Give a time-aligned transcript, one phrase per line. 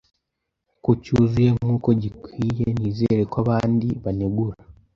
[0.83, 4.57] ko cyuzuye nkuko gikwiyeNizere ko abandi banegura